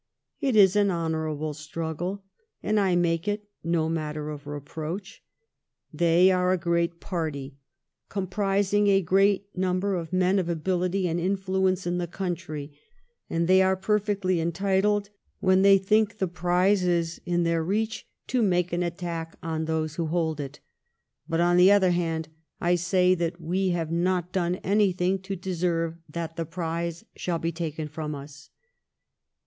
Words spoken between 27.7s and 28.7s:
from ns.